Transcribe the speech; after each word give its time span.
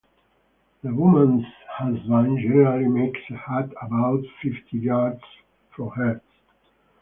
The 0.81 0.95
woman’s 0.95 1.45
husband 1.77 2.39
generally 2.39 2.87
makes 2.87 3.19
a 3.29 3.35
hut 3.37 3.71
about 3.83 4.23
fifty 4.41 4.79
yards 4.79 5.21
from 5.75 5.91
hers. 5.91 6.21